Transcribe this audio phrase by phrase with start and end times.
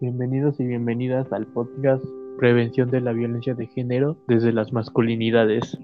[0.00, 2.02] Bienvenidos y bienvenidas al podcast
[2.38, 5.76] Prevención de la Violencia de Género desde las Masculinidades.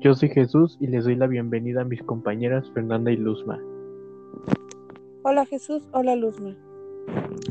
[0.00, 3.58] Yo soy Jesús y les doy la bienvenida a mis compañeras Fernanda y Luzma.
[5.22, 6.54] Hola Jesús, hola Luzma.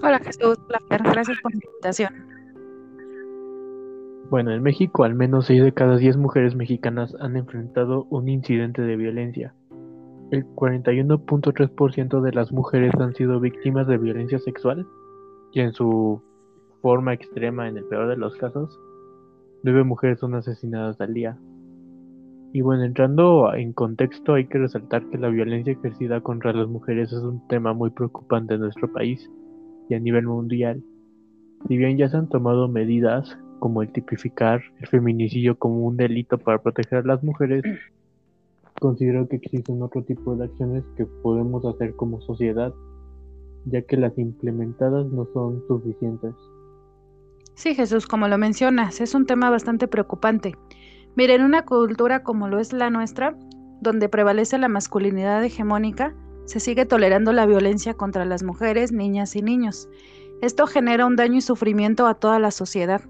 [0.04, 2.14] Hola Jesús, gracias por la invitación.
[4.30, 8.84] Bueno, en México al menos 6 de cada 10 mujeres mexicanas han enfrentado un incidente
[8.84, 9.56] de violencia.
[10.30, 14.86] El 41.3% de las mujeres han sido víctimas de violencia sexual
[15.54, 16.22] y en su
[16.82, 18.78] forma extrema, en el peor de los casos,
[19.64, 21.38] nueve mujeres son asesinadas al día.
[22.52, 27.12] Y bueno, entrando en contexto, hay que resaltar que la violencia ejercida contra las mujeres
[27.12, 29.30] es un tema muy preocupante en nuestro país
[29.90, 30.84] y a nivel mundial.
[31.68, 36.38] Si bien ya se han tomado medidas como el tipificar el feminicidio como un delito
[36.38, 37.64] para proteger a las mujeres,
[38.80, 42.74] considero que existen otro tipo de acciones que podemos hacer como sociedad
[43.66, 46.34] ya que las implementadas no son suficientes.
[47.56, 50.56] Sí, Jesús, como lo mencionas, es un tema bastante preocupante.
[51.16, 53.38] Mira, en una cultura como lo es la nuestra,
[53.82, 59.42] donde prevalece la masculinidad hegemónica, se sigue tolerando la violencia contra las mujeres, niñas y
[59.42, 59.88] niños.
[60.42, 63.02] Esto genera un daño y sufrimiento a toda la sociedad.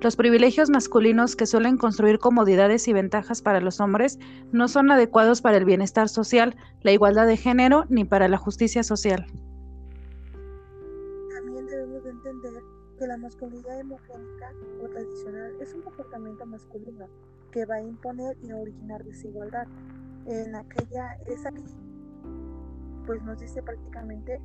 [0.00, 4.18] Los privilegios masculinos que suelen construir comodidades y ventajas para los hombres
[4.52, 8.84] no son adecuados para el bienestar social, la igualdad de género ni para la justicia
[8.84, 9.26] social
[12.98, 17.06] que la masculinidad hemogénica o tradicional es un comportamiento masculino
[17.52, 19.66] que va a imponer y a originar desigualdad.
[20.26, 21.50] En aquella, esa
[23.06, 24.40] pues nos dice prácticamente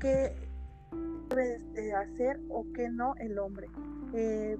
[0.00, 0.34] qué
[1.28, 3.68] debe de hacer o qué no el hombre.
[4.14, 4.56] Eh,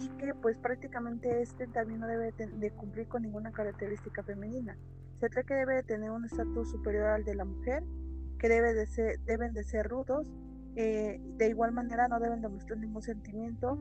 [0.00, 4.76] y que pues prácticamente este también no debe de cumplir con ninguna característica femenina.
[5.20, 7.84] Se trata que debe de tener un estatus superior al de la mujer,
[8.38, 10.32] que debe de ser, deben de ser rudos,
[10.76, 13.78] eh, de igual manera no deben demostrar ningún sentimiento.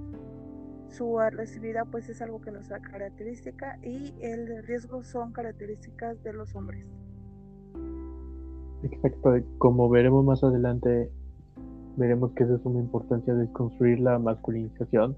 [0.89, 6.33] Su agresividad pues es algo que nos da característica y el riesgo son características de
[6.33, 6.85] los hombres.
[8.83, 11.09] Exacto, como veremos más adelante,
[11.95, 15.15] veremos que eso es una importancia de construir la masculinización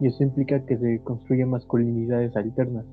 [0.00, 2.84] y eso implica que se construyen masculinidades alternas,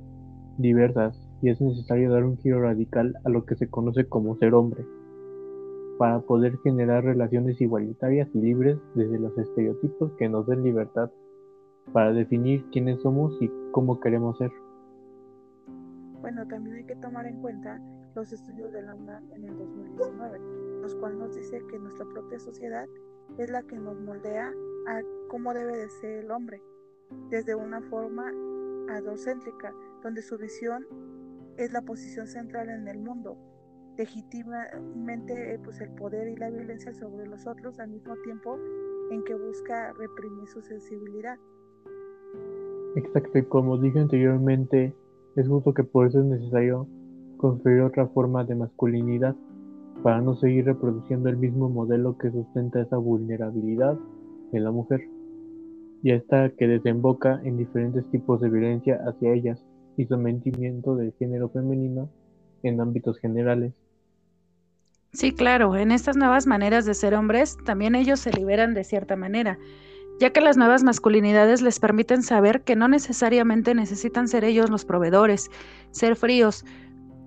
[0.58, 4.56] diversas, y es necesario dar un giro radical a lo que se conoce como ser
[4.56, 4.84] hombre
[5.97, 11.09] para poder generar relaciones igualitarias y libres desde los estereotipos que nos den libertad
[11.94, 14.52] para definir quiénes somos y cómo queremos ser.
[16.22, 17.81] Bueno, también hay que tomar en cuenta
[18.16, 20.40] los estudios de la UNAM en el 2019,
[20.81, 22.86] los cuales nos dice que nuestra propia sociedad
[23.38, 24.52] es la que nos moldea
[24.88, 26.62] a cómo debe de ser el hombre,
[27.30, 28.31] desde una forma
[28.90, 30.86] adocéntrica, donde su visión
[31.57, 33.38] es la posición central en el mundo,
[33.97, 38.58] legítimamente pues, el poder y la violencia sobre los otros al mismo tiempo
[39.12, 41.38] en que busca reprimir su sensibilidad.
[42.96, 44.94] Exacto, y como dije anteriormente,
[45.36, 46.88] es justo que por eso es necesario
[47.38, 49.36] construir otra forma de masculinidad
[50.03, 53.97] para no seguir reproduciendo el mismo modelo que sustenta esa vulnerabilidad
[54.52, 55.02] en la mujer
[56.03, 59.63] y esta que desemboca en diferentes tipos de violencia hacia ellas
[59.97, 62.09] y sometimiento del género femenino
[62.63, 63.74] en ámbitos generales.
[65.13, 69.16] Sí, claro, en estas nuevas maneras de ser hombres, también ellos se liberan de cierta
[69.16, 69.57] manera,
[70.19, 74.85] ya que las nuevas masculinidades les permiten saber que no necesariamente necesitan ser ellos los
[74.85, 75.50] proveedores,
[75.91, 76.66] ser fríos.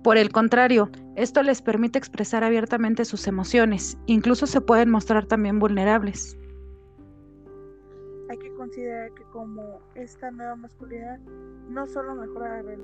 [0.03, 5.59] Por el contrario, esto les permite expresar abiertamente sus emociones, incluso se pueden mostrar también
[5.59, 6.37] vulnerables.
[8.29, 11.19] Hay que considerar que como esta nueva masculinidad
[11.69, 12.75] no solo mejora la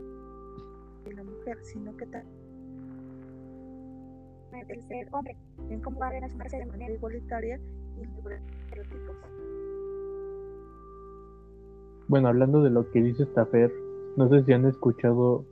[1.15, 2.46] la mujer, sino que también
[4.67, 5.35] el ser hombre,
[5.69, 7.59] en cómo va a relacionarse de manera igualitaria
[8.01, 8.39] y libre.
[12.07, 13.71] Bueno, hablando de lo que dice Stafer,
[14.15, 15.43] no sé si han escuchado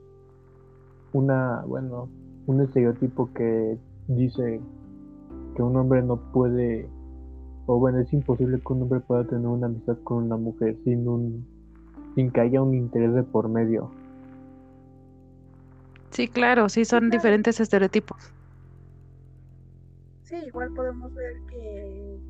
[1.12, 2.08] una, bueno,
[2.46, 4.60] un estereotipo que dice
[5.54, 6.88] que un hombre no puede,
[7.66, 11.06] o bueno, es imposible que un hombre pueda tener una amistad con una mujer sin
[11.08, 11.46] un,
[12.14, 13.90] sin que haya un interés de por medio.
[16.10, 18.32] Sí, claro, sí, son diferentes estereotipos.
[20.44, 22.20] Igual podemos ver que,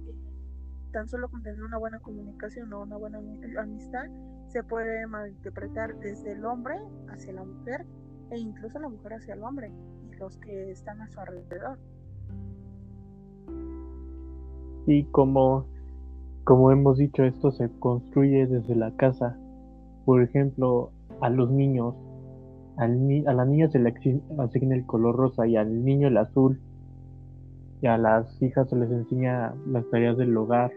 [0.93, 3.19] tan solo con tener una buena comunicación o una buena
[3.59, 4.07] amistad
[4.49, 6.77] se puede malinterpretar desde el hombre
[7.09, 7.85] hacia la mujer
[8.31, 9.73] e incluso la mujer hacia el hombre
[10.11, 11.79] y los que están a su alrededor.
[14.87, 15.67] Y como,
[16.45, 19.37] como hemos dicho, esto se construye desde la casa.
[20.05, 21.95] Por ejemplo, a los niños,
[22.77, 22.93] al
[23.27, 23.93] a la niña se le
[24.39, 26.61] asigna el color rosa y al niño el azul
[27.81, 30.73] y a las hijas se les enseña las tareas del hogar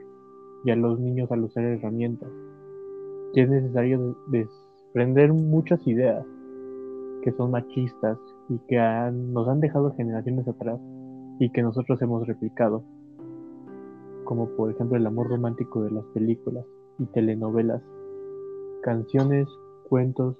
[0.65, 2.29] y a los niños a usar herramientas.
[3.33, 6.25] Y es necesario desprender muchas ideas
[7.23, 8.17] que son machistas
[8.49, 8.77] y que
[9.13, 10.79] nos han dejado generaciones atrás
[11.39, 12.83] y que nosotros hemos replicado,
[14.25, 16.65] como por ejemplo el amor romántico de las películas
[16.97, 17.81] y telenovelas,
[18.83, 19.47] canciones,
[19.87, 20.35] cuentos,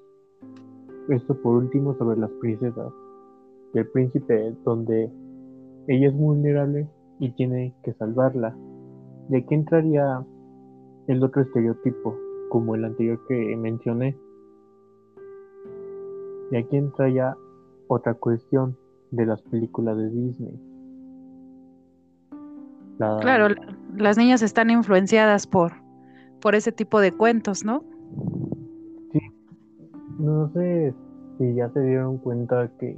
[1.08, 2.92] esto por último sobre las princesas,
[3.74, 5.10] el príncipe donde
[5.90, 6.88] ella es vulnerable
[7.18, 8.56] y tiene que salvarla.
[9.28, 10.24] ¿De aquí entraría
[11.08, 12.16] el otro estereotipo,
[12.48, 14.16] como el anterior que mencioné?
[16.52, 17.36] Y aquí entra ya
[17.88, 18.76] otra cuestión
[19.10, 20.60] de las películas de Disney.
[22.98, 23.52] Claro,
[23.96, 25.72] las niñas están influenciadas por,
[26.40, 27.82] por ese tipo de cuentos, ¿no?
[29.10, 29.20] Sí,
[30.20, 30.94] no sé
[31.38, 32.96] si ya se dieron cuenta que,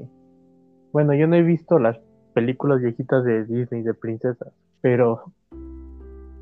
[0.92, 1.98] bueno, yo no he visto las
[2.32, 5.32] películas viejitas de Disney de princesas, pero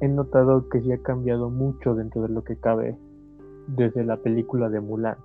[0.00, 2.96] he notado que sí ha cambiado mucho dentro de lo que cabe
[3.68, 5.16] desde la película de Mulan,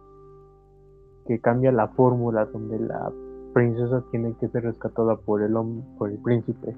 [1.27, 3.12] que cambia la fórmula donde la
[3.53, 6.75] princesa tiene que ser rescatada por el hombre, por el príncipe.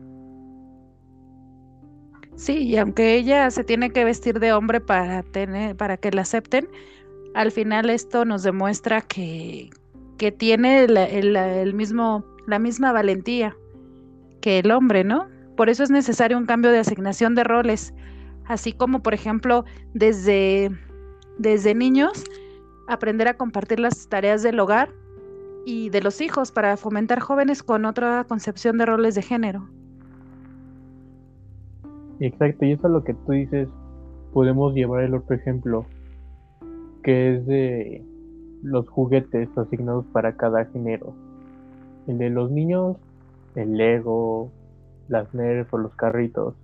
[2.36, 6.22] Sí, y aunque ella se tiene que vestir de hombre para tener, para que la
[6.22, 6.68] acepten,
[7.34, 9.72] al final esto nos demuestra que,
[10.20, 13.58] que tiene el mismo, la misma valentía
[14.42, 15.28] que el hombre, ¿no?
[15.56, 17.94] Por eso es necesario un cambio de asignación de roles,
[18.46, 20.72] así como, por ejemplo, desde,
[21.38, 22.24] desde niños,
[22.88, 24.90] aprender a compartir las tareas del hogar
[25.66, 29.68] y de los hijos para fomentar jóvenes con otra concepción de roles de género.
[32.20, 33.68] Exacto, y eso es lo que tú dices,
[34.34, 35.86] podemos llevar el otro ejemplo,
[37.04, 38.06] que es de
[38.64, 41.14] los juguetes asignados para cada género.
[42.08, 42.98] El de los niños
[43.58, 44.52] el Lego,
[45.08, 46.56] las Nerf o los carritos.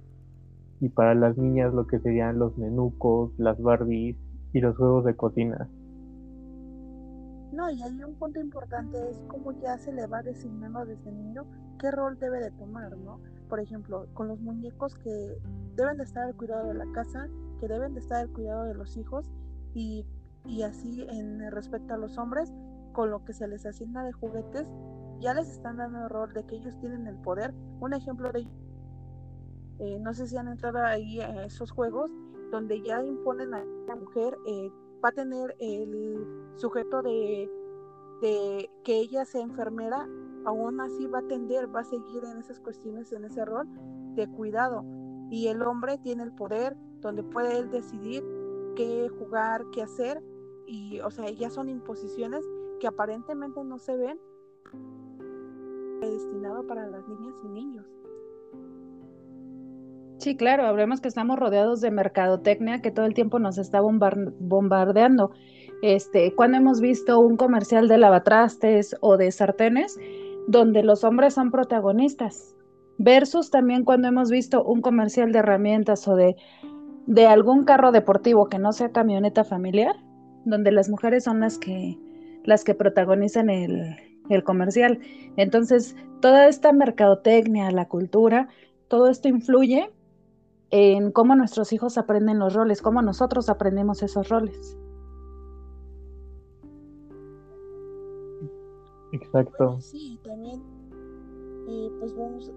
[0.80, 4.16] Y para las niñas lo que serían los nenucos, las Barbies
[4.54, 5.68] y los juegos de cocina.
[7.52, 11.46] No, y hay un punto importante es cómo ya se le va designando desde niño
[11.80, 13.20] qué rol debe de tomar, ¿no?
[13.50, 15.38] Por ejemplo, con los muñecos que
[15.76, 17.28] deben de estar al cuidado de la casa,
[17.60, 19.32] que deben de estar al cuidado de los hijos
[19.74, 20.06] y,
[20.46, 22.54] y así en respecto a los hombres,
[22.92, 24.68] con lo que se les asigna de juguetes,
[25.24, 27.54] ya les están dando el rol de que ellos tienen el poder.
[27.80, 28.46] Un ejemplo de
[29.80, 32.12] eh, no sé si han entrado ahí a esos juegos
[32.52, 34.72] donde ya imponen a la mujer, eh,
[35.04, 36.26] va a tener el
[36.56, 37.50] sujeto de,
[38.22, 40.08] que ella sea enfermera,
[40.46, 43.68] aún así va a atender, va a seguir en esas cuestiones, en ese rol
[44.16, 44.86] de cuidado.
[45.30, 48.24] Y el hombre tiene el poder donde puede él decidir
[48.76, 50.24] qué jugar, qué hacer.
[50.68, 52.46] Y, o sea, ya son imposiciones
[52.80, 54.20] que aparentemente no se ven,
[56.02, 57.86] destinado para las niñas y niños.
[60.18, 65.32] Sí, claro, hablemos que estamos rodeados de mercadotecnia que todo el tiempo nos está bombardeando.
[65.82, 70.00] Este, cuando hemos visto un comercial de lavatrastes o de sartenes
[70.48, 72.56] donde los hombres son protagonistas,
[72.98, 76.36] versus también cuando hemos visto un comercial de herramientas o de,
[77.06, 79.96] de algún carro deportivo que no sea camioneta familiar,
[80.46, 81.98] donde las mujeres son las que
[82.46, 83.96] las que protagonizan el,
[84.30, 85.00] el comercial.
[85.38, 88.50] Entonces, toda esta mercadotecnia, la cultura,
[88.88, 89.92] todo esto influye
[90.70, 94.78] en cómo nuestros hijos aprenden los roles, cómo nosotros aprendemos esos roles.
[99.12, 99.80] Exacto.
[99.80, 100.60] sí, también
[101.68, 102.14] eh, pues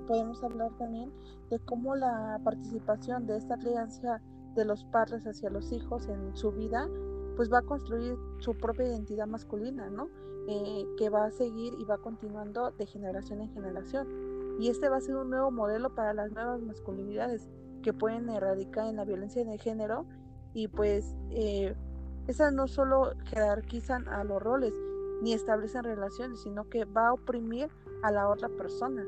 [0.06, 1.12] podemos hablar también
[1.50, 4.23] de cómo la participación de esta crianza
[4.54, 6.88] de los padres hacia los hijos en su vida,
[7.37, 10.09] pues va a construir su propia identidad masculina, ¿no?
[10.49, 14.07] Eh, que va a seguir y va continuando de generación en generación.
[14.61, 17.49] Y este va a ser un nuevo modelo para las nuevas masculinidades
[17.83, 20.07] que pueden erradicar en la violencia de género
[20.55, 21.75] y pues eh,
[22.26, 24.73] esas no solo jerarquizan a los roles
[25.23, 27.69] ni establecen relaciones, sino que va a oprimir
[28.02, 29.05] a la otra persona.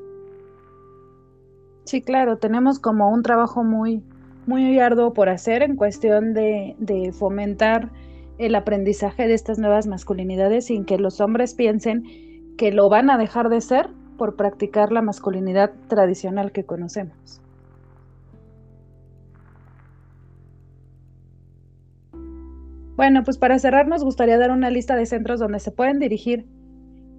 [1.85, 4.03] Sí, claro, tenemos como un trabajo muy,
[4.45, 7.89] muy arduo por hacer en cuestión de, de fomentar
[8.39, 12.03] el aprendizaje de estas nuevas masculinidades sin que los hombres piensen
[12.57, 17.41] que lo van a dejar de ser por practicar la masculinidad tradicional que conocemos.
[22.95, 26.45] Bueno, pues para cerrar nos gustaría dar una lista de centros donde se pueden dirigir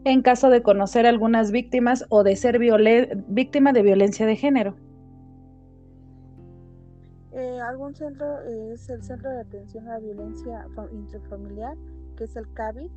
[0.04, 4.74] en caso de conocer algunas víctimas o de ser víctima de violencia de género.
[7.32, 11.76] Eh, algún centro es el Centro de Atención a la Violencia Intrafamiliar,
[12.16, 12.90] que es el CABI.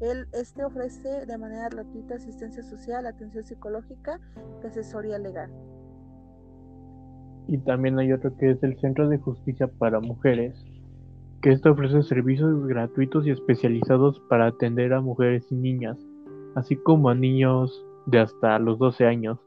[0.00, 4.20] Él, este ofrece de manera gratuita asistencia social, atención psicológica
[4.62, 5.50] y asesoría legal.
[7.46, 10.64] Y también hay otro que es el Centro de Justicia para Mujeres,
[11.40, 15.96] que esto ofrece servicios gratuitos y especializados para atender a mujeres y niñas,
[16.56, 19.38] así como a niños de hasta los 12 años,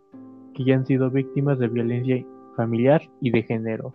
[0.54, 3.94] que ya han sido víctimas de violencia familiar y de género.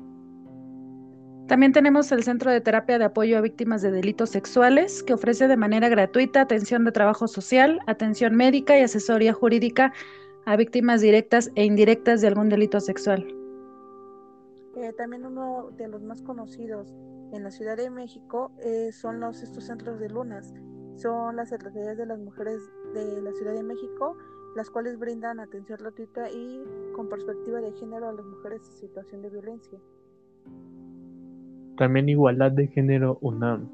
[1.46, 5.46] También tenemos el Centro de Terapia de Apoyo a Víctimas de Delitos Sexuales, que ofrece
[5.46, 9.92] de manera gratuita atención de trabajo social, atención médica y asesoría jurídica
[10.46, 13.26] a víctimas directas e indirectas de algún delito sexual.
[14.76, 16.94] Eh, también uno de los más conocidos
[17.32, 20.54] en la Ciudad de México eh, son los estos centros de lunas.
[20.96, 22.62] Son las secretarías de las mujeres
[22.94, 24.16] de la Ciudad de México,
[24.56, 29.20] las cuales brindan atención gratuita y con perspectiva de género a las mujeres en situación
[29.20, 29.78] de violencia.
[31.76, 33.68] También Igualdad de Género UNAM.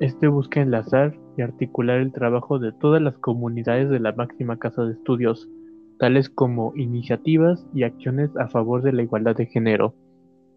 [0.00, 4.84] Este busca enlazar y articular el trabajo de todas las comunidades de la máxima casa
[4.84, 5.48] de estudios,
[5.98, 9.94] tales como iniciativas y acciones a favor de la igualdad de género,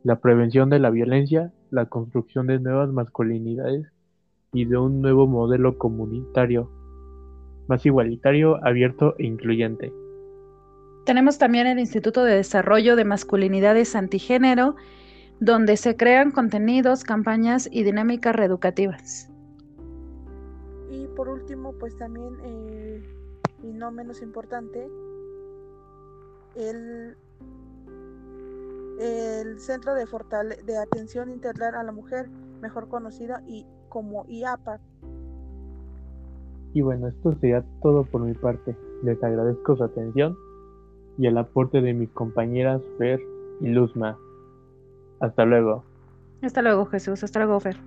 [0.04, 3.88] la prevención de la violencia, la construcción de nuevas masculinidades
[4.54, 6.70] y de un nuevo modelo comunitario,
[7.68, 9.92] más igualitario, abierto e incluyente.
[11.06, 14.76] Tenemos también el Instituto de Desarrollo de Masculinidades Antigénero
[15.40, 19.30] donde se crean contenidos, campañas y dinámicas reeducativas.
[20.90, 23.04] Y por último, pues también, eh,
[23.64, 24.90] y no menos importante,
[26.56, 27.16] el,
[29.00, 32.28] el Centro de, Fortale de Atención Integral a la Mujer,
[32.62, 34.80] mejor conocido y como IAPA.
[36.74, 38.76] Y bueno, esto sería todo por mi parte.
[39.04, 40.36] Les agradezco su atención
[41.18, 43.20] y el aporte de mis compañeras Fer
[43.62, 44.18] y Luzma.
[45.20, 45.84] Hasta luego.
[46.42, 47.24] Hasta luego, Jesús.
[47.24, 47.78] Hasta luego, Fer.